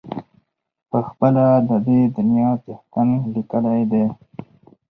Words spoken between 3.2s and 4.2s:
لیکلی دی.